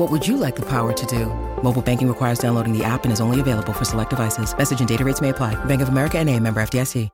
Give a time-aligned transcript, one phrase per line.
[0.00, 1.26] What would you like the power to do?
[1.62, 4.56] Mobile banking requires downloading the app and is only available for select devices.
[4.56, 5.62] Message and data rates may apply.
[5.66, 7.10] Bank of America and a member FDIC.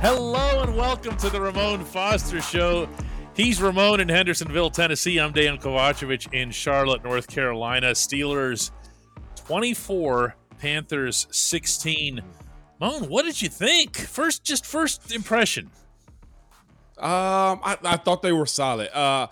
[0.00, 2.88] Hello and welcome to the Ramon Foster Show.
[3.34, 5.18] He's Ramon in Hendersonville, Tennessee.
[5.18, 7.90] I'm Dejan Kovacevic in Charlotte, North Carolina.
[7.90, 8.70] Steelers
[9.34, 12.20] 24, Panthers 16.
[12.80, 13.96] Moan, what did you think?
[13.96, 15.70] First, just first impression.
[16.98, 18.94] Um, I, I thought they were solid.
[18.94, 19.28] Uh,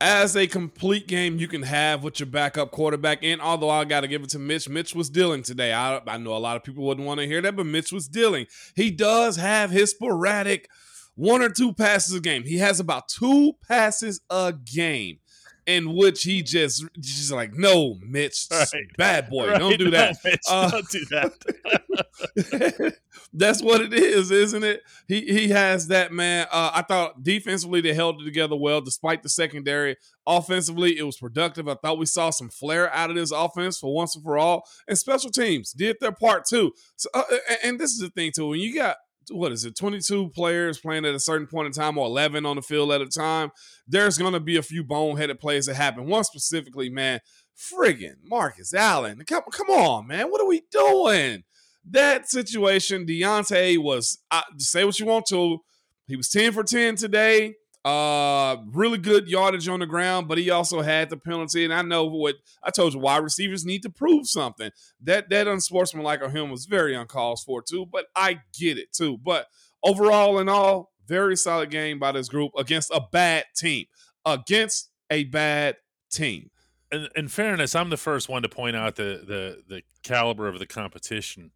[0.00, 3.22] as a complete game you can have with your backup quarterback.
[3.22, 5.72] And although I got to give it to Mitch, Mitch was dealing today.
[5.72, 8.08] I, I know a lot of people wouldn't want to hear that, but Mitch was
[8.08, 8.46] dealing.
[8.74, 10.68] He does have his sporadic
[11.14, 12.42] one or two passes a game.
[12.42, 15.18] He has about two passes a game
[15.66, 18.66] in which he just just like, no, Mitch, right.
[18.96, 19.58] bad boy, right.
[19.58, 20.16] don't do that.
[20.24, 22.94] No, Mitch, uh, don't do that.
[23.32, 24.82] that's what it is, isn't it?
[25.08, 26.46] He he has that man.
[26.50, 29.96] Uh, I thought defensively they held it together well, despite the secondary.
[30.26, 31.68] Offensively, it was productive.
[31.68, 34.64] I thought we saw some flair out of this offense for once and for all.
[34.86, 36.72] And special teams did their part too.
[36.96, 37.24] So, uh,
[37.64, 38.48] and this is the thing too.
[38.48, 38.96] When you got
[39.30, 42.56] what is it 22 players playing at a certain point in time or 11 on
[42.56, 43.50] the field at a time
[43.86, 46.06] there's going to be a few boneheaded plays that happen.
[46.06, 47.20] One specifically man
[47.56, 49.22] friggin marcus allen.
[49.26, 50.28] Come, come on man.
[50.28, 51.44] What are we doing?
[51.90, 55.58] That situation Diontae was uh, say what you want to
[56.06, 60.50] he was 10 for 10 today uh, really good yardage on the ground, but he
[60.50, 61.64] also had the penalty.
[61.64, 64.70] And I know what I told you, wide receivers need to prove something.
[65.02, 67.86] That that unsportsmanlike of him was very uncalled for too.
[67.86, 69.18] But I get it too.
[69.18, 69.46] But
[69.82, 73.86] overall, in all, very solid game by this group against a bad team.
[74.24, 75.76] Against a bad
[76.10, 76.50] team.
[76.92, 80.58] In, in fairness, I'm the first one to point out the the the caliber of
[80.60, 81.50] the competition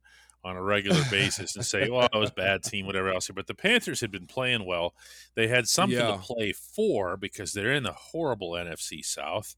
[0.47, 3.47] on a regular basis and say, oh, "Well, it was bad team, whatever else." But
[3.47, 4.95] the Panthers had been playing well.
[5.35, 6.13] They had something yeah.
[6.13, 9.57] to play for because they're in the horrible NFC South.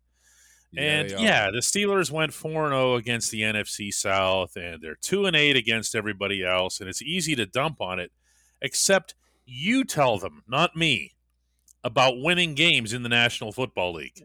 [0.76, 5.24] And yeah, the Steelers went 4 and 0 against the NFC South, and they're 2
[5.24, 6.80] and 8 against everybody else.
[6.80, 8.12] And it's easy to dump on it,
[8.60, 9.14] except
[9.46, 11.12] you tell them, not me,
[11.82, 14.22] about winning games in the National Football League.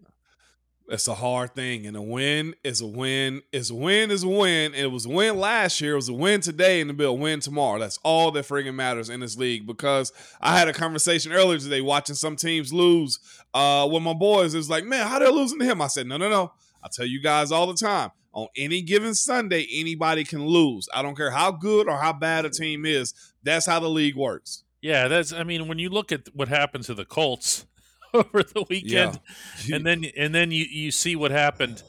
[0.90, 3.42] It's a hard thing, and a win is a win.
[3.52, 4.74] Is a win is a win.
[4.74, 5.94] And it was a win last year.
[5.94, 7.80] It was a win today, and it'll be a win tomorrow.
[7.80, 9.66] That's all that friggin' matters in this league.
[9.66, 10.12] Because
[10.42, 13.20] I had a conversation earlier today watching some teams lose.
[13.54, 15.82] Uh, with my boys, it's like, man, how they're losing to him?
[15.82, 16.52] I said, no, no, no.
[16.84, 18.12] I tell you guys all the time.
[18.34, 20.90] On any given Sunday, anybody can lose.
[20.94, 23.14] I don't care how good or how bad a team is.
[23.44, 24.64] That's how the league works.
[24.82, 25.32] Yeah, that's.
[25.32, 27.66] I mean, when you look at what happened to the Colts
[28.26, 29.20] over the weekend,
[29.66, 29.76] yeah.
[29.76, 31.84] and then and then you you see what happened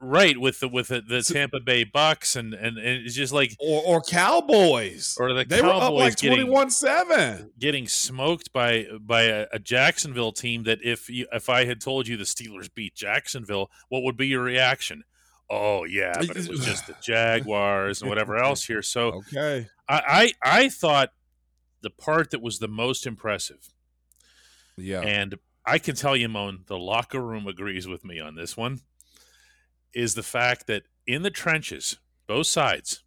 [0.00, 3.54] right with the with the, the Tampa Bay Bucks and, and and it's just like
[3.60, 8.52] or, or Cowboys or the they Cowboys were up like twenty one seven getting smoked
[8.52, 12.24] by by a, a, Jacksonville team that if you, if I had told you the
[12.24, 15.04] Steelers beat Jacksonville, what would be your reaction?
[15.50, 18.82] Oh yeah, but it was just the Jaguars and whatever else here.
[18.82, 21.10] So okay, I I, I thought
[21.82, 23.68] the part that was the most impressive
[24.80, 25.00] yeah.
[25.00, 25.36] And
[25.66, 28.80] I can tell you, Moan, the locker room agrees with me on this one.
[29.92, 33.02] Is the fact that in the trenches, both sides,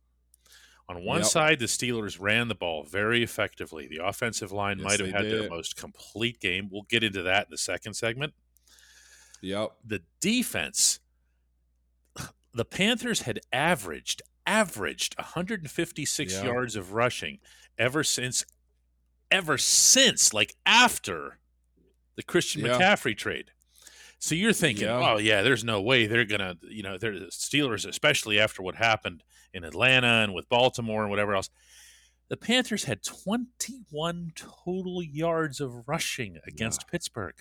[0.90, 1.28] on one yep.
[1.28, 3.88] side, the Steelers ran the ball very effectively.
[3.88, 5.44] The offensive line yes, might have had did.
[5.44, 6.70] their most complete game.
[6.72, 8.34] We'll get into that in the second segment.
[9.42, 9.72] Yep.
[9.86, 11.00] The defense,
[12.54, 16.44] the Panthers had averaged averaged 156 yep.
[16.44, 17.40] yards of rushing
[17.78, 18.44] ever since
[19.32, 21.40] ever since like after
[22.16, 22.78] the Christian yeah.
[22.78, 23.52] McCaffrey trade.
[24.20, 25.16] So you're thinking, yeah.
[25.16, 28.76] oh yeah, there's no way they're gonna, you know, they're the Steelers, especially after what
[28.76, 29.24] happened
[29.54, 31.50] in Atlanta and with Baltimore and whatever else.
[32.30, 36.92] The Panthers had 21 total yards of rushing against yeah.
[36.92, 37.36] Pittsburgh.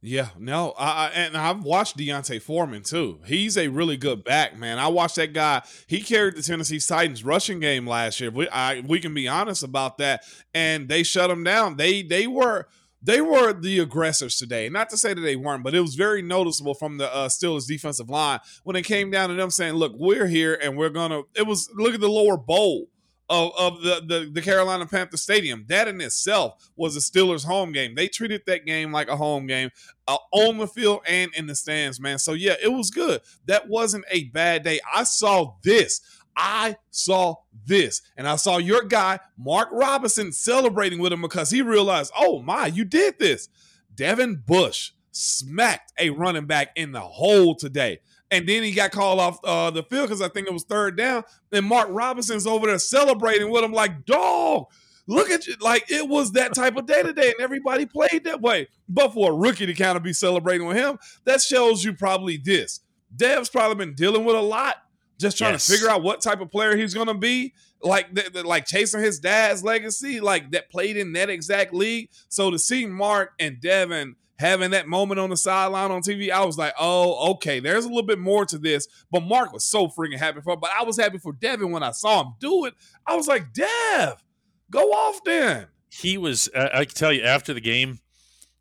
[0.00, 3.20] Yeah, no, I, I, and I've watched D'Onta Foreman too.
[3.26, 4.78] He's a really good back, man.
[4.78, 5.62] I watched that guy.
[5.88, 8.30] He carried the Tennessee Titans rushing game last year.
[8.30, 10.22] We I, we can be honest about that,
[10.54, 11.78] and they shut him down.
[11.78, 12.68] They they were
[13.02, 14.68] they were the aggressors today.
[14.68, 17.66] Not to say that they weren't, but it was very noticeable from the uh, Steelers
[17.66, 21.22] defensive line when it came down to them saying, "Look, we're here, and we're gonna."
[21.34, 22.88] It was look at the lower bowl
[23.30, 25.64] of, of the, the, the Carolina Panther Stadium.
[25.68, 27.94] That in itself was a Steelers home game.
[27.94, 29.70] They treated that game like a home game
[30.06, 32.18] uh, on the field and in the stands, man.
[32.18, 33.20] So yeah, it was good.
[33.46, 34.80] That wasn't a bad day.
[34.92, 36.00] I saw this.
[36.38, 37.34] I saw
[37.66, 42.40] this, and I saw your guy Mark Robinson celebrating with him because he realized, oh
[42.40, 43.48] my, you did this.
[43.94, 47.98] Devin Bush smacked a running back in the hole today.
[48.30, 50.96] And then he got called off uh, the field because I think it was third
[50.96, 51.24] down.
[51.50, 54.66] And Mark Robinson's over there celebrating with him, like, dog,
[55.06, 55.56] look at you.
[55.60, 58.68] Like, it was that type of day today, and everybody played that way.
[58.88, 62.36] But for a rookie to kind of be celebrating with him, that shows you probably
[62.36, 62.80] this.
[63.16, 64.76] Dev's probably been dealing with a lot,
[65.18, 65.66] just trying yes.
[65.66, 67.54] to figure out what type of player he's going to be.
[67.82, 72.10] Like, th- th- like chasing his dad's legacy, like that played in that exact league.
[72.28, 76.44] So to see Mark and Devin– having that moment on the sideline on TV, I
[76.44, 78.86] was like, oh, okay, there's a little bit more to this.
[79.10, 81.90] But Mark was so freaking happy for But I was happy for Devin when I
[81.90, 82.74] saw him do it.
[83.06, 84.22] I was like, Dev,
[84.70, 85.66] go off then.
[85.90, 87.98] He was, uh, I can tell you, after the game,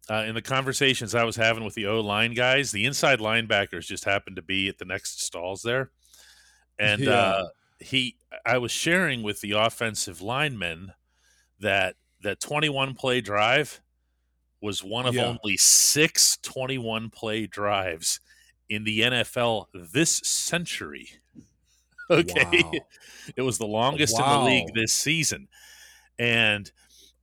[0.09, 3.85] uh, in the conversations I was having with the O line guys, the inside linebackers
[3.85, 5.91] just happened to be at the next stalls there.
[6.79, 7.11] And yeah.
[7.11, 7.47] uh,
[7.79, 10.93] he, I was sharing with the offensive linemen
[11.59, 13.81] that that 21 play drive
[14.61, 15.25] was one of yeah.
[15.25, 18.19] only six 21 play drives
[18.69, 21.09] in the NFL this century.
[22.09, 22.63] Okay.
[22.63, 22.71] Wow.
[23.35, 24.39] It was the longest wow.
[24.39, 25.49] in the league this season.
[26.17, 26.71] And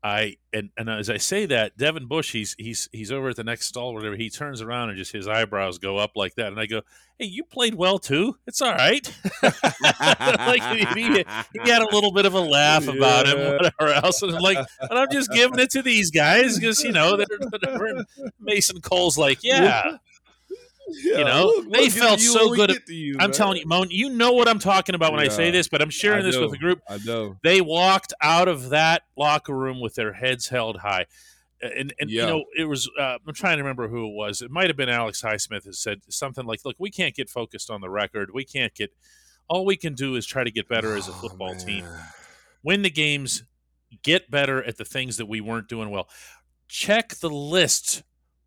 [0.05, 3.43] I and, and as I say that, Devin Bush, he's he's he's over at the
[3.43, 4.17] next stall, whatever.
[4.17, 6.83] He turns around and just his eyebrows go up like that, and I go,
[7.19, 8.37] "Hey, you played well too.
[8.47, 9.11] It's all right."
[9.43, 11.25] like he, he,
[11.65, 13.33] had a little bit of a laugh about yeah.
[13.33, 16.85] it, whatever else, and I'm like, "But I'm just giving it to these guys because
[16.85, 18.05] you know they're,
[18.41, 19.97] Mason Cole's like, yeah."
[20.89, 22.83] Yeah, you know, we'll, they felt so good.
[22.89, 23.33] You, I'm man.
[23.33, 25.81] telling you, Moan, you know what I'm talking about when yeah, I say this, but
[25.81, 26.81] I'm sharing this with the group.
[26.89, 27.37] I know.
[27.43, 31.07] They walked out of that locker room with their heads held high.
[31.63, 32.23] And, and yeah.
[32.23, 34.43] you know, it was, uh, I'm trying to remember who it was.
[34.43, 37.71] It might have been Alex Highsmith who said something like, look, we can't get focused
[37.71, 38.33] on the record.
[38.35, 38.93] We can't get,
[39.49, 41.87] all we can do is try to get better as a oh, football team,
[42.63, 43.45] win the games,
[44.03, 46.09] get better at the things that we weren't doing well.
[46.69, 48.03] Check the list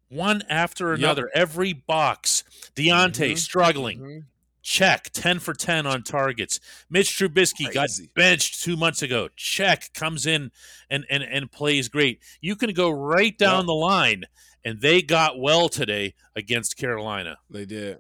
[0.10, 1.30] one after another.
[1.34, 1.42] Yep.
[1.42, 2.44] Every box.
[2.76, 3.36] Diontae mm-hmm.
[3.36, 4.00] struggling.
[4.00, 4.20] Mm-hmm.
[4.62, 5.10] Check.
[5.14, 6.60] 10 for 10 on targets.
[6.90, 8.04] Mitch Trubisky Crazy.
[8.06, 9.30] got benched two months ago.
[9.36, 9.94] Check.
[9.94, 10.52] Comes in
[10.90, 12.22] and, and, and plays great.
[12.42, 13.66] You can go right down yep.
[13.68, 14.24] the line,
[14.66, 17.38] and they got well today against Carolina.
[17.50, 18.00] They did.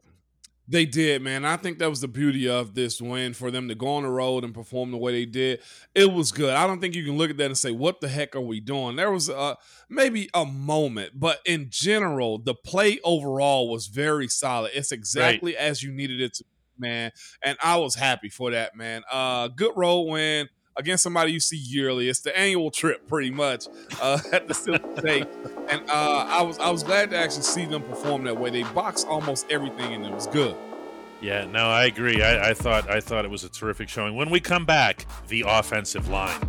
[0.69, 1.45] They did, man.
[1.45, 4.09] I think that was the beauty of this win for them to go on the
[4.09, 5.61] road and perform the way they did.
[5.95, 6.53] It was good.
[6.53, 8.59] I don't think you can look at that and say, "What the heck are we
[8.59, 9.55] doing?" There was a,
[9.87, 14.71] maybe a moment, but in general, the play overall was very solid.
[14.73, 15.61] It's exactly right.
[15.61, 16.43] as you needed it to,
[16.77, 17.11] man.
[17.41, 19.03] And I was happy for that, man.
[19.09, 22.07] Uh, good road win against somebody you see yearly.
[22.07, 23.67] It's the annual trip, pretty much,
[24.01, 25.27] uh, at the Silver State.
[25.69, 28.49] And uh, I was I was glad to actually see them perform that way.
[28.49, 30.55] They boxed almost everything, and it was good.
[31.19, 32.21] Yeah, no, I agree.
[32.21, 34.15] I, I thought I thought it was a terrific showing.
[34.15, 36.39] When we come back, the offensive line.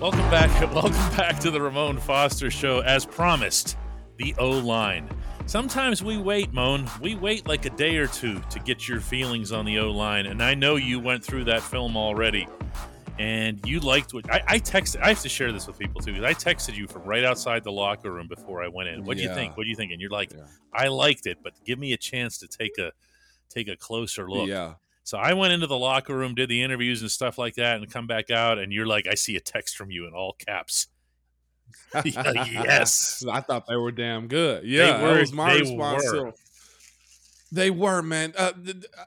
[0.00, 0.50] Welcome back.
[0.74, 2.80] Welcome back to the Ramon Foster Show.
[2.80, 3.76] As promised,
[4.18, 5.08] the O line.
[5.46, 6.88] Sometimes we wait, Moan.
[7.00, 10.26] We wait like a day or two to get your feelings on the O line.
[10.26, 12.46] And I know you went through that film already.
[13.18, 15.02] And you liked what I, I texted.
[15.02, 17.62] I have to share this with people too because I texted you from right outside
[17.62, 19.04] the locker room before I went in.
[19.04, 19.28] What do yeah.
[19.28, 19.56] you think?
[19.56, 19.92] What do you think?
[19.92, 20.44] And you're like, yeah.
[20.72, 22.92] I liked it, but give me a chance to take a
[23.50, 24.48] take a closer look.
[24.48, 24.74] Yeah.
[25.04, 27.90] So I went into the locker room, did the interviews and stuff like that, and
[27.90, 30.88] come back out, and you're like, I see a text from you in all caps.
[32.04, 34.64] yes, I thought they were damn good.
[34.64, 36.04] Yeah, they were, that was my response.
[37.54, 38.32] They were, man.
[38.34, 38.52] Uh,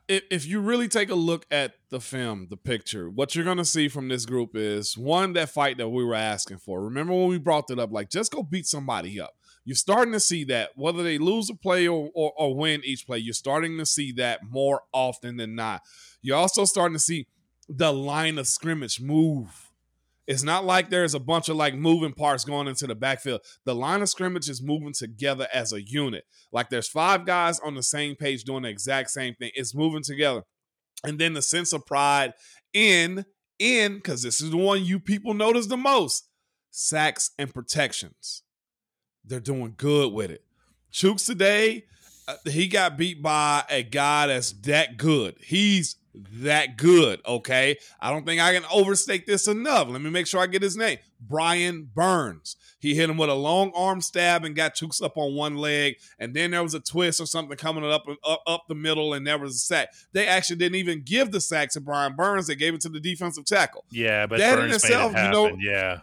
[0.08, 3.88] if you really take a look at the film, the picture, what you're gonna see
[3.88, 6.84] from this group is one that fight that we were asking for.
[6.84, 9.34] Remember when we brought it up, like just go beat somebody up.
[9.64, 13.08] You're starting to see that whether they lose a play or, or, or win each
[13.08, 15.82] play, you're starting to see that more often than not.
[16.22, 17.26] You're also starting to see
[17.68, 19.65] the line of scrimmage move
[20.28, 23.42] it's not like there's a bunch of like moving parts going into the backfield.
[23.66, 26.26] The line of scrimmage is moving together as a unit.
[26.52, 29.52] Like there's five guys on the same page doing the exact same thing.
[29.54, 30.44] It's moving together.
[31.04, 32.34] And then the sense of pride
[32.74, 33.26] in
[33.60, 36.28] in because this is the one you people notice the most
[36.72, 38.44] sacks and protections.
[39.24, 40.44] They're doing good with it.
[40.92, 41.86] Chuks today,
[42.28, 45.36] uh, he got beat by a guy that's that good.
[45.40, 45.98] He's
[46.34, 47.78] that good, okay?
[48.00, 49.90] I don't think I can overstate this enough.
[49.90, 50.98] Let me make sure I get his name.
[51.20, 52.56] Brian Burns.
[52.80, 55.96] He hit him with a long arm stab and got Chuks up on one leg,
[56.20, 59.26] and then there was a twist or something coming up up, up the middle, and
[59.26, 59.90] there was a sack.
[60.12, 63.00] They actually didn't even give the sack to Brian Burns; they gave it to the
[63.00, 63.86] defensive tackle.
[63.90, 66.02] Yeah, but that Burns in itself, it you know, yeah,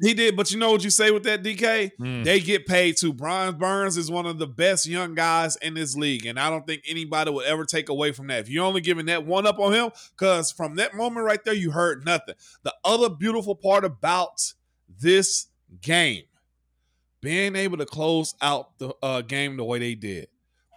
[0.00, 1.92] he did, but you know what you say with that DK?
[2.00, 2.24] Mm.
[2.24, 3.12] They get paid too.
[3.12, 6.66] Brian Burns is one of the best young guys in this league, and I don't
[6.66, 8.40] think anybody would ever take away from that.
[8.40, 11.54] If you're only giving that one up on him, because from that moment right there,
[11.54, 12.34] you heard nothing.
[12.62, 14.54] The other beautiful part about
[14.88, 15.48] this
[15.82, 16.24] game,
[17.20, 20.28] being able to close out the uh, game the way they did,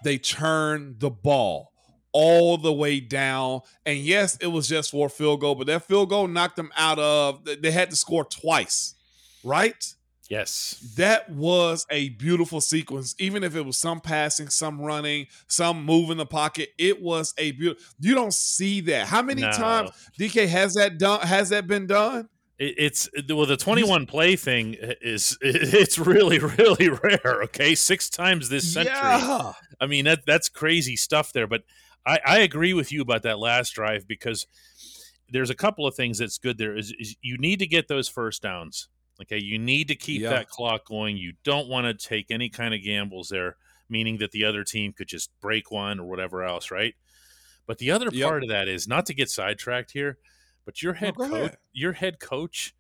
[0.04, 1.72] they turned the ball
[2.12, 3.62] all the way down.
[3.86, 6.72] And yes, it was just for a field goal, but that field goal knocked them
[6.76, 7.46] out of.
[7.46, 8.96] They had to score twice
[9.44, 9.94] right?
[10.30, 10.94] Yes.
[10.96, 13.14] That was a beautiful sequence.
[13.20, 17.52] Even if it was some passing, some running, some moving the pocket, it was a
[17.52, 17.84] beautiful.
[18.00, 19.08] You don't see that.
[19.08, 19.52] How many no.
[19.52, 21.20] times DK has that done?
[21.22, 22.30] Has that been done?
[22.60, 28.72] it's well the 21 play thing is it's really really rare okay six times this
[28.72, 29.54] century yeah.
[29.82, 31.64] i mean that that's crazy stuff there but
[32.06, 34.46] i i agree with you about that last drive because
[35.30, 38.08] there's a couple of things that's good there is, is you need to get those
[38.08, 38.88] first downs
[39.22, 41.18] Okay, you need to keep that clock going.
[41.18, 44.92] You don't want to take any kind of gambles there, meaning that the other team
[44.92, 46.96] could just break one or whatever else, right?
[47.66, 48.28] But the other yep.
[48.28, 50.18] part of that is not to get sidetracked here,
[50.66, 52.76] but your head coach, your head coach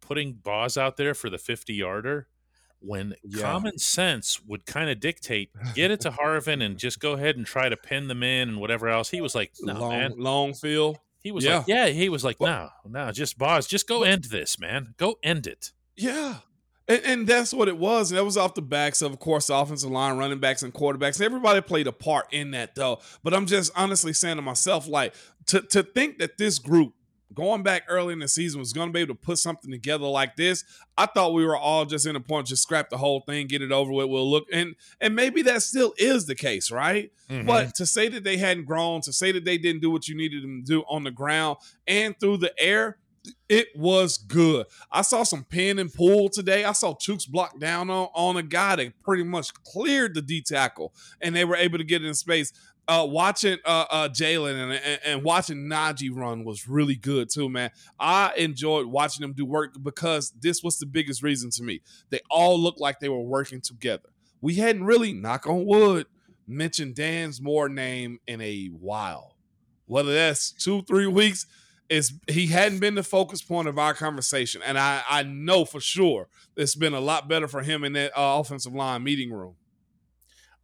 [0.00, 2.28] putting Boz out there for the 50 yarder
[2.80, 3.42] when yeah.
[3.42, 7.44] common sense would kind of dictate get it to Harvin and just go ahead and
[7.44, 9.10] try to pin them in and whatever else.
[9.10, 10.14] He was like, no, long, man.
[10.16, 10.98] long field.
[11.22, 11.58] He was yeah.
[11.58, 14.94] like, yeah, he was like, no, no, just Boz, just go end this, man.
[14.96, 15.72] Go end it.
[15.96, 16.36] Yeah.
[16.86, 18.10] And, and, that's what it was.
[18.10, 20.72] And that was off the backs of, of course, the offensive line, running backs, and
[20.72, 21.20] quarterbacks.
[21.20, 23.00] Everybody played a part in that, though.
[23.22, 25.14] But I'm just honestly saying to myself, like,
[25.46, 26.94] to, to think that this group,
[27.34, 30.06] going back early in the season, was going to be able to put something together
[30.06, 30.64] like this,
[30.96, 33.62] I thought we were all just in a point, just scrap the whole thing, get
[33.62, 34.08] it over with.
[34.08, 34.46] We'll look.
[34.52, 37.12] And, and maybe that still is the case, right?
[37.30, 37.46] Mm-hmm.
[37.46, 40.16] But to say that they hadn't grown, to say that they didn't do what you
[40.16, 42.98] needed them to do on the ground and through the air,
[43.48, 44.66] it was good.
[44.90, 46.64] I saw some pin and pull today.
[46.64, 50.40] I saw Chuks block down on, on a guy that pretty much cleared the D
[50.40, 52.52] tackle, and they were able to get in space.
[52.88, 57.50] Uh, watching uh, uh, Jaylen and, and, and, watching Najee run was really good too,
[57.50, 57.70] man.
[58.00, 61.82] I enjoyed watching them do work because this was the biggest reason to me.
[62.08, 64.08] They all looked like they were working together.
[64.40, 66.06] We hadn't really, knock on wood,
[66.46, 69.36] mentioned Dan's Moore name in a while.
[69.84, 71.46] Whether that's two, three weeks,
[71.88, 75.80] is he hadn't been the focus point of our conversation, and I I know for
[75.80, 79.54] sure it's been a lot better for him in that uh, offensive line meeting room.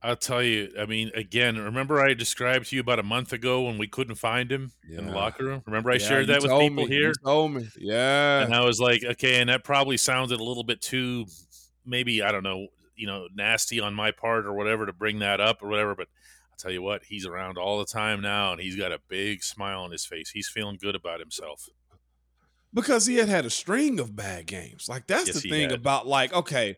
[0.05, 0.71] I'll tell you.
[0.79, 4.17] I mean, again, remember I described to you about a month ago when we couldn't
[4.17, 4.99] find him yeah.
[4.99, 5.63] in the locker room.
[5.65, 6.89] Remember I yeah, shared that with people me.
[6.89, 7.09] here.
[7.09, 8.43] You told me, yeah.
[8.43, 11.25] And I was like, okay, and that probably sounded a little bit too,
[11.87, 15.41] maybe I don't know, you know, nasty on my part or whatever to bring that
[15.41, 16.09] up or whatever, but
[16.51, 19.43] I'll tell you what, he's around all the time now, and he's got a big
[19.43, 20.31] smile on his face.
[20.31, 21.67] He's feeling good about himself
[22.75, 24.87] because he had had a string of bad games.
[24.87, 26.77] Like that's yes, the thing about like okay,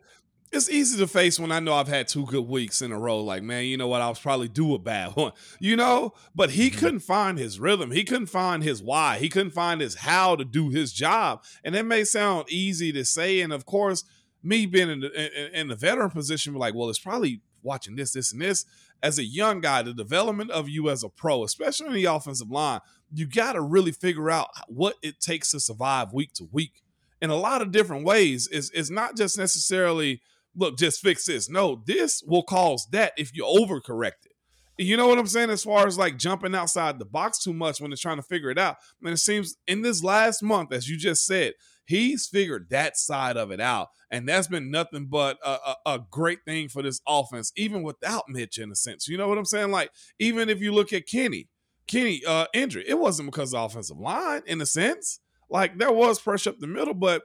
[0.57, 3.23] it's easy to face when I know I've had two good weeks in a row.
[3.23, 4.03] Like man, you know what?
[4.03, 6.15] I was probably do a bad one, you know.
[6.35, 6.79] But he mm-hmm.
[6.79, 7.91] couldn't find his rhythm.
[7.91, 9.19] He couldn't find his why.
[9.19, 11.45] He couldn't find his how to do his job.
[11.65, 14.05] And it may sound easy to say, and of course,
[14.43, 18.13] me being in the, in, in the veteran position, like, well, it's probably watching this,
[18.13, 18.65] this, and this
[19.03, 22.51] as a young guy, the development of you as a pro, especially in the offensive
[22.51, 22.81] line,
[23.13, 26.83] you got to really figure out what it takes to survive week to week
[27.21, 28.49] in a lot of different ways.
[28.49, 30.21] Is is not just necessarily
[30.57, 31.49] look, just fix this.
[31.49, 34.33] No, this will cause that if you overcorrect it.
[34.79, 35.51] You know what I'm saying?
[35.51, 38.51] As far as like jumping outside the box too much when they're trying to figure
[38.51, 38.77] it out.
[39.01, 41.55] Mean, it seems in this last month, as you just said,
[41.87, 43.89] he's figured that side of it out.
[44.11, 48.25] And that's been nothing but a, a, a, great thing for this offense, even without
[48.29, 49.09] Mitch, in a sense.
[49.09, 49.71] You know what I'm saying?
[49.71, 51.49] Like, even if you look at Kenny,
[51.89, 55.21] Kenny uh, injury, it wasn't because of offensive line, in a sense.
[55.51, 57.23] Like, there was pressure up the middle, but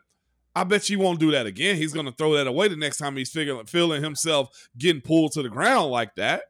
[0.55, 1.77] I bet you won't do that again.
[1.77, 5.31] He's going to throw that away the next time he's figuring, feeling himself getting pulled
[5.33, 6.43] to the ground like that.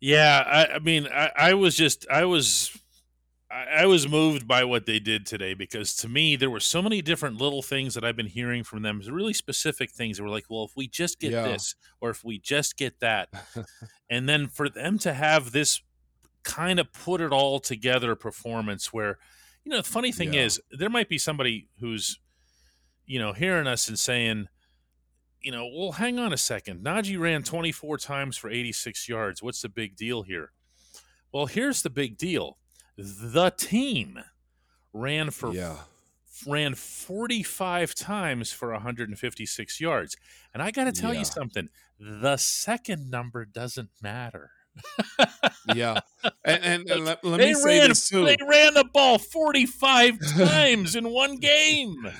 [0.00, 2.76] Yeah, I, I mean, I, I was just, I was
[3.50, 7.00] I, was moved by what they did today because to me there were so many
[7.02, 10.46] different little things that I've been hearing from them, really specific things that were like,
[10.50, 11.42] well, if we just get yeah.
[11.42, 13.28] this or if we just get that,
[14.10, 15.80] and then for them to have this
[16.42, 19.18] kind of put it all together performance where
[19.64, 20.44] You know, the funny thing Yeah.
[20.44, 22.18] is, there might be somebody who's,
[23.06, 24.48] you know, hearing us and saying,
[25.42, 26.84] you know, well, hang on a second.
[26.84, 29.42] Najee ran 24 times for 86 yards.
[29.42, 30.52] What's the big deal here?
[31.32, 32.58] Well, here's the big deal.
[32.96, 34.20] The team
[34.92, 35.78] ran for yeah.
[36.46, 40.16] ran 45 times for 156 yards.
[40.54, 41.18] And I got to tell Yeah.
[41.20, 41.68] you something.
[41.98, 44.50] The second number doesn't matter.
[45.74, 46.00] Yeah.
[46.44, 48.24] And, and, and let, let they me say ran this too.
[48.24, 52.10] they ran the ball 45 times in one game.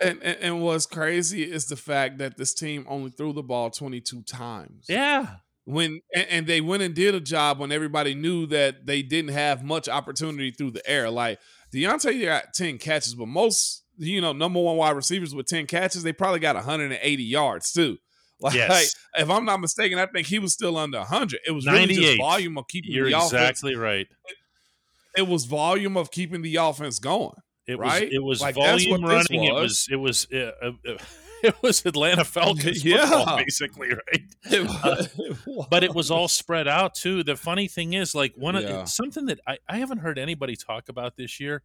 [0.00, 3.70] And, and and what's crazy is the fact that this team only threw the ball
[3.70, 4.86] 22 times.
[4.88, 5.26] Yeah.
[5.64, 9.32] When and, and they went and did a job when everybody knew that they didn't
[9.32, 11.10] have much opportunity through the air.
[11.10, 11.38] Like
[11.74, 16.02] Diontae got 10 catches, but most, you know, number one wide receivers with 10 catches,
[16.02, 17.98] they probably got 180 yards too.
[18.42, 18.94] Like, Yes.
[19.18, 21.40] if I'm not mistaken, I think he was still under 100.
[21.46, 22.00] It was really 98.
[22.00, 23.32] just volume of keeping You're the offense.
[23.34, 24.06] exactly right.
[25.14, 27.34] It was volume of keeping the offense going.
[27.66, 28.04] It Right?
[28.04, 29.44] was it was Like, volume running.
[29.44, 30.72] It was it was uh,
[31.42, 33.06] it was Atlanta Falcons Yeah.
[33.06, 34.24] football, basically, right?
[34.50, 35.66] It Uh, was- it was.
[35.70, 37.22] but it was all spread out too.
[37.22, 38.84] The funny thing is, like one of Yeah.
[38.84, 41.62] something that I, I haven't heard anybody talk about this year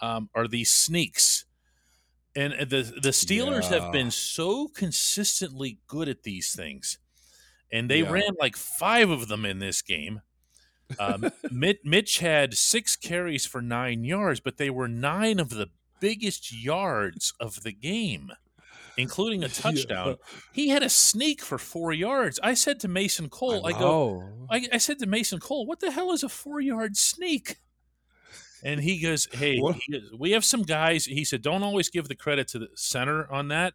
[0.00, 1.46] um, are these sneaks,
[2.34, 3.80] and uh, the the Steelers Yeah.
[3.80, 6.98] have been so consistently good at these things,
[7.72, 10.20] and they ran like five of them in this game.
[10.98, 15.68] Um, Mitch, Mitch had six carries for nine yards, but they were nine of the
[16.00, 18.32] biggest yards of the game,
[18.96, 20.16] including a touchdown.
[20.52, 22.38] He had a sneak for four yards.
[22.42, 24.46] I said to Mason Cole, I, go.
[24.50, 27.56] I, I said to Mason Cole, what the hell is a four yard sneak?
[28.62, 31.04] And he goes, Hey, he goes, we have some guys.
[31.04, 33.74] He said, Don't always give the credit to the center on that.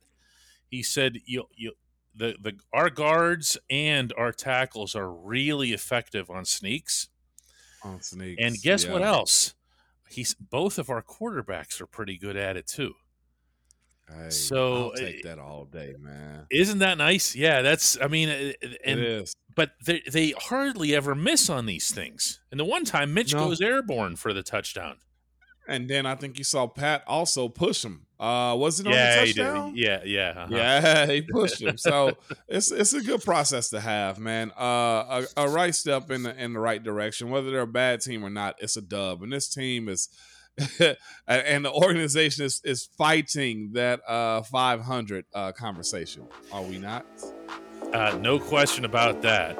[0.67, 1.73] He said, You, you,
[2.15, 7.09] the, the, our guards and our tackles are really effective on sneaks.
[7.83, 8.41] on sneaks.
[8.43, 9.53] And guess what else?
[10.09, 12.93] He's both of our quarterbacks are pretty good at it too.
[14.09, 16.45] Hey, So, I'll take uh, that all day, man.
[16.51, 17.33] Isn't that nice?
[17.33, 17.97] Yeah, that's.
[18.01, 18.51] I mean, uh,
[18.83, 19.33] and it is.
[19.55, 22.41] but they they hardly ever miss on these things.
[22.51, 23.47] And the one time Mitch No.
[23.47, 24.97] goes airborne for the touchdown.
[25.67, 28.05] And then I think you saw Pat also push him.
[28.21, 29.73] Uh, was it on yeah, the touchdown?
[29.75, 30.47] Yeah, yeah, uh-huh.
[30.51, 31.75] Yeah, he pushed him.
[31.75, 32.15] So
[32.47, 34.51] it's it's a good process to have, man.
[34.51, 37.31] Uh, a, a right step in the in the right direction.
[37.31, 39.23] Whether they're a bad team or not, it's a dub.
[39.23, 40.09] And this team is,
[41.27, 46.27] and the organization is is fighting that uh 500 uh conversation.
[46.51, 47.07] Are we not?
[47.91, 49.57] Uh, no question about that.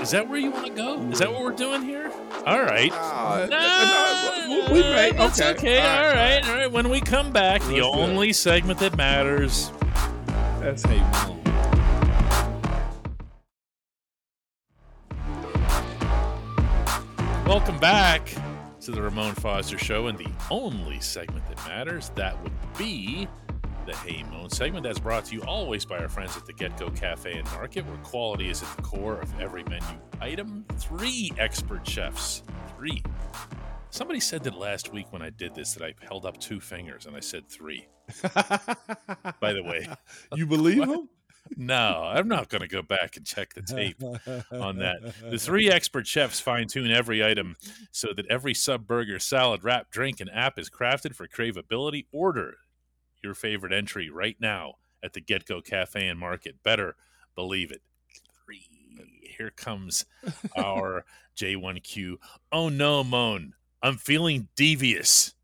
[0.00, 1.00] Is that where you want to go?
[1.10, 2.12] Is that what we're doing here?
[2.46, 2.92] All right.
[2.92, 5.12] Uh, No, we may.
[5.12, 5.78] that's Okay, okay.
[5.80, 6.70] All right, all right.
[6.70, 8.08] When we come back, the Let's do it.
[8.08, 9.70] only segment that matters.
[10.60, 11.40] That's Hey Moan.
[17.46, 18.34] Welcome back
[18.80, 22.10] to the Ramon Foster Show and the only segment that matters.
[22.14, 23.28] That would be
[23.86, 24.84] the Hey Moan segment.
[24.84, 27.96] That's brought to you always by our friends at the GetGo Cafe and Market, where
[27.98, 29.86] quality is at the core of every menu
[30.20, 30.64] item.
[30.78, 32.42] Three expert chefs.
[32.76, 33.02] Three.
[33.94, 37.06] Somebody said that last week when I did this that I held up two fingers
[37.06, 37.86] and I said three.
[38.24, 39.88] By the way,
[40.34, 41.08] you believe him?
[41.56, 44.02] no, I'm not going to go back and check the tape
[44.50, 44.96] on that.
[45.30, 47.54] The three expert chefs fine tune every item
[47.92, 52.06] so that every sub burger, salad, wrap, drink, and app is crafted for craveability.
[52.10, 52.56] Order
[53.22, 56.64] your favorite entry right now at the GetGo Cafe and Market.
[56.64, 56.96] Better
[57.36, 57.82] believe it.
[58.44, 58.66] Three.
[59.38, 60.04] Here comes
[60.56, 61.04] our
[61.36, 62.16] J1Q.
[62.50, 63.54] Oh no, Moan.
[63.84, 65.34] I'm feeling devious.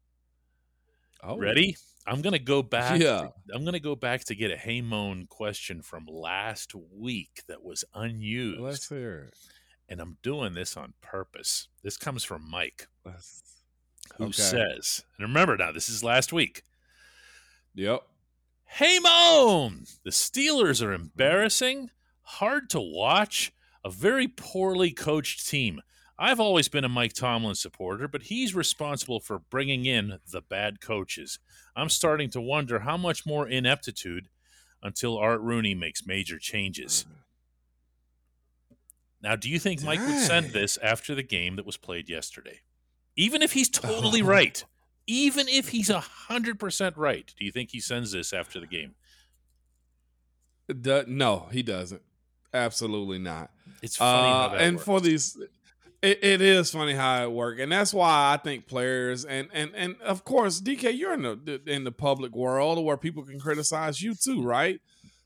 [1.23, 1.77] Oh, Ready?
[2.07, 2.99] I'm gonna go back.
[2.99, 3.29] Yeah.
[3.55, 7.85] I'm gonna go back to get a Hey Moan question from last week that was
[7.95, 9.35] unused Let's hear it.
[9.91, 11.69] and I'm doing this on purpose.
[11.83, 13.43] This comes from Mike, Let's,
[14.17, 14.33] who Okay.
[14.43, 16.63] says, and remember now, this is last week.
[17.75, 18.01] yep.
[18.65, 19.85] Hey, Moan!
[20.05, 21.91] The Steelers are embarrassing,
[22.23, 23.53] hard to watch,
[23.85, 25.83] a very poorly coached team.
[26.23, 30.83] I've always been a Mike Tomlin supporter, but he's responsible for bringing in the bad
[30.83, 31.39] coaches.
[31.75, 34.29] I'm starting to wonder how much more ineptitude
[34.83, 37.07] until Art Rooney makes major changes.
[39.23, 42.61] Now, do you think Mike would send this after the game that was played yesterday?
[43.17, 44.63] Even if he's totally right,
[45.07, 48.95] even if he's 100% right, do you think he sends this after the game?
[51.09, 52.03] No, he doesn't.
[52.53, 53.51] Absolutely not.
[53.83, 54.85] It's funny how Uh, that and works.
[54.85, 55.37] for these,
[56.03, 59.71] it, it is funny how it works, and that's why I think players and and
[59.75, 64.01] and of course, DK, you're in the in the public world where people can criticize
[64.01, 64.81] you too, right?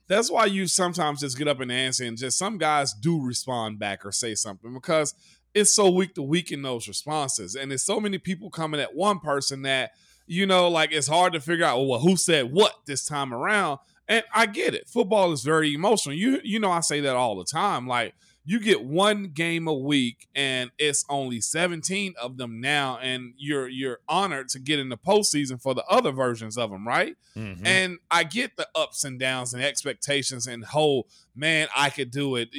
[0.07, 3.79] That's why you sometimes just get up and answer, and just some guys do respond
[3.79, 5.15] back or say something because
[5.55, 7.55] it's so weak to weaken those responses.
[7.55, 9.93] And there's so many people coming at one person that,
[10.27, 13.79] you know, like it's hard to figure out, well, who said what this time around.
[14.09, 14.89] And I get it.
[14.89, 16.15] Football is very emotional.
[16.15, 17.87] You you know I say that all the time.
[17.87, 18.15] Like
[18.47, 23.69] you get one game a week and it's only 17 of them now and you're
[23.69, 27.17] you're honored to get in the postseason for the other versions of them right?
[27.37, 27.67] Mm-hmm.
[27.67, 32.37] and i get the ups and downs and expectations and whole man i could do
[32.37, 32.51] it.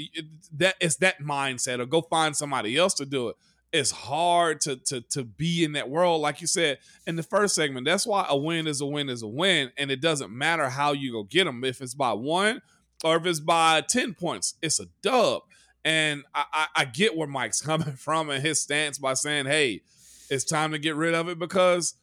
[0.57, 3.35] That it's that mindset or go find somebody else to do it.
[3.71, 7.55] It's hard to to to be in that world like you said in the first
[7.55, 7.85] segment.
[7.85, 10.93] That's why a win is a win is a win and it doesn't matter how
[10.93, 12.61] you go get them if it's by one
[13.03, 15.41] or if it's by 10 points it's a dub
[15.85, 19.83] and I, I, I get where Mike's coming from and his stance by saying, "Hey,
[20.29, 21.93] it's time to get rid of it," because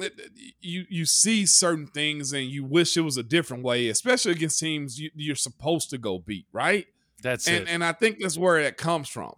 [0.00, 0.18] it,
[0.60, 4.58] you you see certain things and you wish it was a different way, especially against
[4.58, 6.86] teams you, are supposed to go beat, right?
[7.22, 7.68] That's and, it.
[7.68, 9.34] And I think that's where it comes from.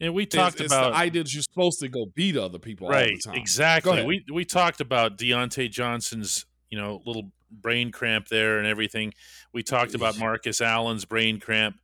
[0.00, 2.58] And we talked it's, about it's the idea that you're supposed to go beat other
[2.58, 3.34] people right, all the time.
[3.34, 4.04] Exactly.
[4.04, 9.14] We we talked about Diontae Johnson's, you know, little brain cramp there and everything.
[9.52, 11.76] We talked about Marcus Allen's brain cramp.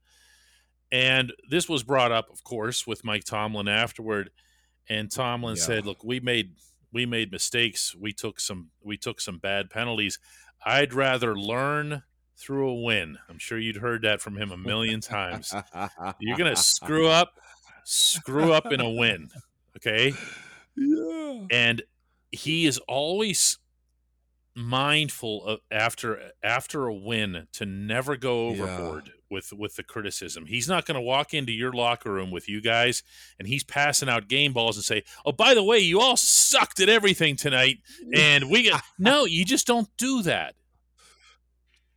[0.92, 4.30] And this was brought up, of course, with Mike Tomlin afterward.
[4.88, 5.62] And Tomlin yeah.
[5.62, 6.52] said, "Look, we made
[6.92, 7.94] we made mistakes.
[7.94, 10.18] We took some we took some bad penalties.
[10.64, 12.02] I'd rather learn
[12.36, 13.18] through a win.
[13.28, 15.54] I'm sure you'd heard that from him a million times.
[16.20, 17.34] You're gonna screw up,
[17.84, 19.30] screw up in a win,
[19.76, 20.12] okay?
[20.76, 21.46] Yeah.
[21.50, 21.82] And
[22.30, 23.58] he is always
[24.54, 29.04] mindful of after after a win to never go overboard.
[29.06, 30.46] Yeah with with the criticism.
[30.46, 33.02] He's not going to walk into your locker room with you guys
[33.38, 36.80] and he's passing out game balls and say, "Oh, by the way, you all sucked
[36.80, 37.78] at everything tonight."
[38.14, 40.54] And we get No, you just don't do that.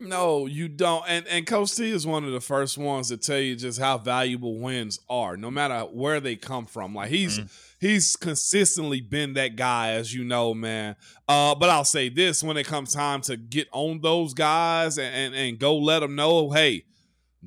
[0.02, 1.04] No, you don't.
[1.10, 3.98] And and Coach T is one of the first ones to tell you just how
[3.98, 6.96] valuable wins are, no matter where they come from.
[6.96, 7.48] Like he's mm-hmm.
[7.86, 10.96] he's consistently been that guy, as you know, man.
[11.28, 15.14] Uh, but I'll say this: when it comes time to get on those guys and,
[15.14, 16.86] and, and go let them know, hey,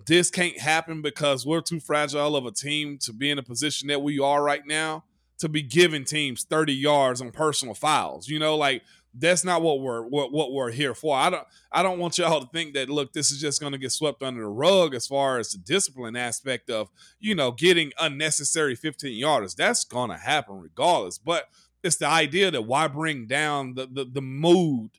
[0.06, 3.88] this can't happen because we're too fragile of a team to be in a position
[3.88, 5.04] that we are right now
[5.38, 8.28] to be giving teams 30 yards on personal fouls.
[8.28, 8.82] You know, like
[9.14, 11.16] that's not what we're what, what we're here for.
[11.16, 13.92] I don't I don't want y'all to think that look, this is just to get
[13.92, 18.74] swept under the rug as far as the discipline aspect of, you know, getting unnecessary
[18.74, 19.54] 15 yarders.
[19.54, 21.18] That's to happen regardless.
[21.18, 21.48] But
[21.82, 24.90] it's the idea that why bring down the, the the mood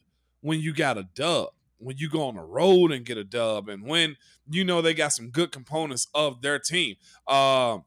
[0.42, 1.50] when you got a dub,
[1.84, 4.16] when you go on the road and get a dub and when
[4.50, 6.96] you know they got some good components of their team.
[7.28, 7.80] Uh,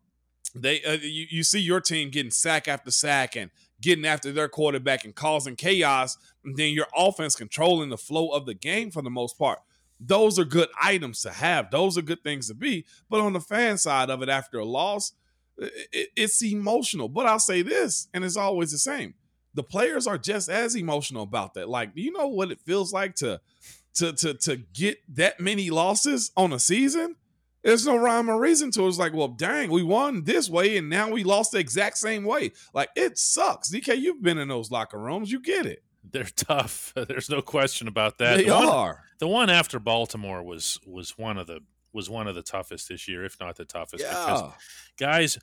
[0.54, 4.48] they uh, you, you see your team getting sack after sack and getting after their
[4.48, 9.02] quarterback and causing chaos, and then your offense controlling the flow of the game for
[9.02, 9.58] the most part.
[9.98, 11.70] Those are good items to have.
[11.70, 12.84] Those are good things to be.
[13.08, 15.12] But on the fan side of it, after a loss,
[15.58, 17.08] it, it's emotional.
[17.08, 19.14] But I'll say this, and it's always the same.
[19.54, 21.68] The players are just as emotional about that.
[21.68, 23.40] Like, do you know what it feels like to
[23.96, 27.16] to to to get that many losses on a season,
[27.62, 28.88] there's no rhyme or reason to it.
[28.88, 32.24] It's like, well, dang, we won this way and now we lost the exact same
[32.24, 32.52] way.
[32.72, 33.70] Like it sucks.
[33.70, 35.32] DK, you've been in those locker rooms.
[35.32, 35.82] You get it.
[36.08, 36.92] They're tough.
[37.08, 38.36] There's no question about that.
[38.36, 38.86] They the are.
[38.86, 41.60] One, the one after Baltimore was was one of the
[41.92, 44.04] was one of the toughest this year, if not the toughest.
[44.04, 44.12] Yeah.
[44.12, 44.52] Because
[44.98, 45.38] guys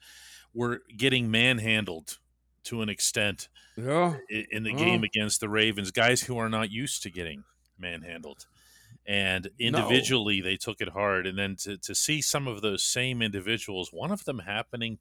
[0.53, 2.19] were getting manhandled
[2.65, 4.15] to an extent yeah.
[4.29, 4.77] in the yeah.
[4.77, 5.91] game against the Ravens.
[5.91, 7.43] Guys who are not used to getting
[7.77, 8.45] manhandled.
[9.05, 10.45] And individually, no.
[10.45, 11.27] they took it hard.
[11.27, 14.99] And then to, to see some of those same individuals, one of them happening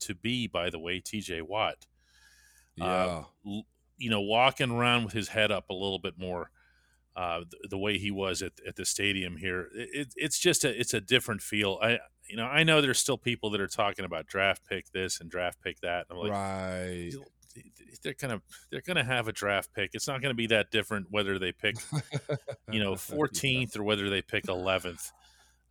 [0.00, 1.86] to be, by the way, TJ Watt.
[2.80, 3.24] Uh, yeah.
[3.46, 3.60] Uh,
[3.96, 6.50] you know, walking around with his head up a little bit more.
[7.16, 10.80] Uh, the, the, way he was at, at the stadium here, it, it's just a
[10.80, 11.78] it's a different feel.
[11.80, 15.20] I you know I know there's still people that are talking about draft pick this
[15.20, 16.06] and draft pick that.
[16.10, 17.12] I'm like, right
[18.02, 19.90] they're gonna they're gonna have a draft pick.
[19.94, 21.76] It's not gonna be that different whether they pick,
[22.70, 23.42] you know, 14th
[23.74, 23.80] yeah.
[23.80, 25.10] or whether they pick 11th.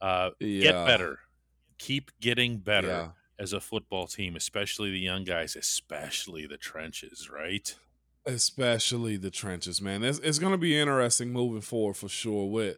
[0.01, 0.63] Uh, yeah.
[0.63, 1.19] Get better,
[1.77, 3.07] keep getting better yeah.
[3.39, 7.75] as a football team, especially the young guys, especially the trenches, right?
[8.25, 10.03] Especially the trenches, man.
[10.03, 12.77] It's, it's going to be interesting moving forward for sure with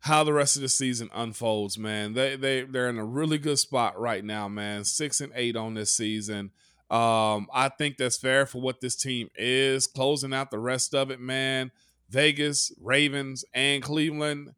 [0.00, 2.14] how the rest of the season unfolds, man.
[2.14, 4.84] They they they're in a really good spot right now, man.
[4.84, 6.50] Six and eight on this season.
[6.90, 9.86] Um, I think that's fair for what this team is.
[9.86, 11.72] Closing out the rest of it, man.
[12.08, 14.54] Vegas, Ravens, and Cleveland.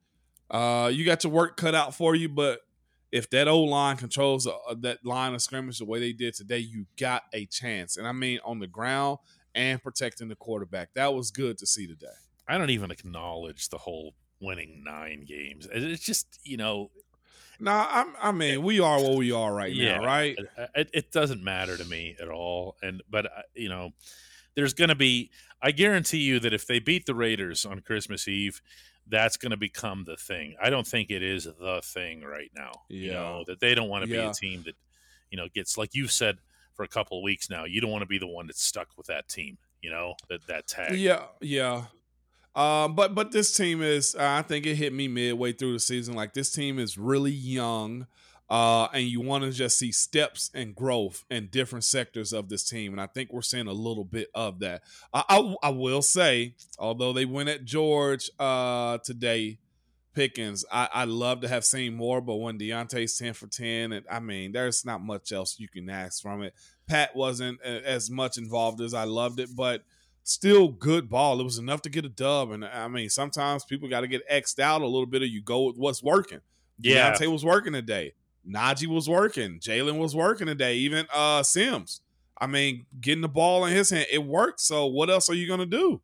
[0.51, 2.61] Uh, you got your work cut out for you, but
[3.11, 6.59] if that old line controls uh, that line of scrimmage the way they did today,
[6.59, 7.97] you got a chance.
[7.97, 9.19] And I mean on the ground
[9.55, 10.91] and protecting the quarterback.
[10.95, 12.07] That was good to see today.
[12.47, 15.67] I don't even acknowledge the whole winning nine games.
[15.73, 16.91] It's just, you know,
[17.61, 20.37] nah, I'm, I mean, we are where we are right yeah, now, right?
[20.75, 22.77] It, it doesn't matter to me at all.
[22.83, 23.91] And but uh, you know,
[24.55, 25.31] there's going to be.
[25.61, 28.63] I guarantee you that if they beat the Raiders on Christmas Eve,
[29.09, 30.55] that's going to become the thing.
[30.63, 32.73] I don't think it is the thing right now.
[32.89, 33.07] Yeah.
[33.07, 34.77] You know that they don't want to be a team that
[35.31, 36.39] you know gets like you've said
[36.75, 37.65] for a couple of weeks now.
[37.65, 39.59] You don't want to be the one that's stuck with that team.
[39.83, 40.99] You know that that tag.
[40.99, 41.85] Yeah, yeah.
[42.55, 44.15] Um, but but this team is.
[44.15, 46.15] Uh, I think it hit me midway through the season.
[46.15, 48.07] Like this team is really young,
[48.51, 52.69] uh, and you want to just see steps and growth in different sectors of this
[52.69, 52.93] team.
[52.93, 54.83] And I think we're seeing a little bit of that.
[55.13, 59.59] I I, I will say, although they went at George uh, today,
[60.15, 62.21] Pickens, I I love to have seen more.
[62.21, 65.89] But when Diontae's ten for ten, and I mean, there's not much else you can
[65.89, 66.55] ask from it.
[66.89, 69.83] Pat wasn't as much involved as I loved it, but
[70.29, 71.41] still good ball.
[71.41, 72.51] It was enough to get a dub.
[72.51, 75.43] And I mean, sometimes people got to get X'd out a little bit, or you
[75.43, 76.41] go with what's working.
[76.81, 77.13] Yeah.
[77.15, 78.15] Diontae was working today.
[78.49, 79.59] Najee was working.
[79.59, 80.77] Jaylen was working today.
[80.77, 82.01] Even uh Sims.
[82.41, 84.61] I mean, getting the ball in his hand, it worked.
[84.61, 86.01] So what else are you gonna do?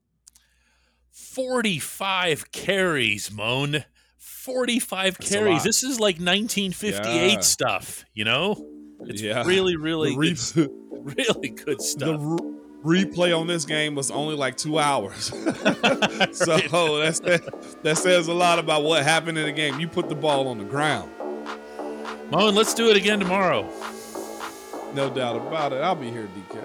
[1.13, 3.85] 45 carries, Moan.
[4.19, 5.63] 45 That's carries.
[5.63, 7.41] This is like 1958 Yeah.
[7.41, 8.67] stuff, you know?
[9.03, 9.45] It's Yeah.
[9.47, 12.17] really, really, re- good, really good the stuff.
[12.21, 12.54] re-
[12.85, 15.27] replay on this game was only like two hours.
[16.33, 16.57] so
[16.99, 19.81] that's that, that says a lot about what happened in the game.
[19.81, 21.11] You put the ball on the ground.
[22.31, 23.69] Moan, let's do it again tomorrow.
[24.95, 25.77] No doubt about it.
[25.77, 26.63] I'll be here, DK.